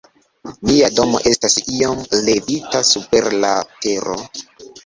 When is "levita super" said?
2.31-3.29